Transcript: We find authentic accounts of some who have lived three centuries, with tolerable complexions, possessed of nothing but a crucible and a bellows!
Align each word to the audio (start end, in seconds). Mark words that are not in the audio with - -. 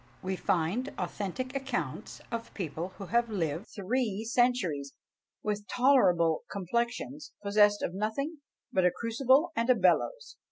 We 0.23 0.35
find 0.35 0.91
authentic 0.97 1.55
accounts 1.55 2.21
of 2.31 2.49
some 2.57 2.67
who 2.97 3.05
have 3.05 3.29
lived 3.29 3.67
three 3.67 4.23
centuries, 4.23 4.93
with 5.43 5.67
tolerable 5.67 6.41
complexions, 6.51 7.33
possessed 7.43 7.83
of 7.83 7.93
nothing 7.93 8.37
but 8.71 8.83
a 8.83 8.89
crucible 8.89 9.51
and 9.55 9.69
a 9.69 9.75
bellows! 9.75 10.37